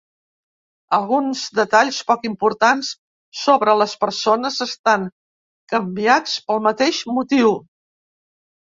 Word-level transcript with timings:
Alguns 0.97 1.43
detalls 1.59 1.99
poc 2.07 2.25
importants 2.31 2.91
sobre 3.43 3.77
les 3.83 3.95
persones 4.07 4.59
estan 4.69 5.07
canviats 5.77 6.37
pel 6.51 6.69
mateix 6.71 7.05
motiu. 7.17 7.57